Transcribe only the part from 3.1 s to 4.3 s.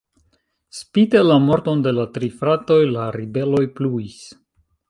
ribeloj pluis.